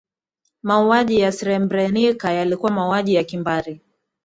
[0.63, 3.81] mauaji ya srebrenica yalikuwa mauaji ya kimbari